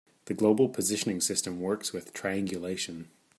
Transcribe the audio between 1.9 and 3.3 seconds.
with triangulation.